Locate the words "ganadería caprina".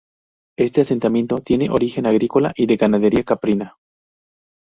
2.75-3.77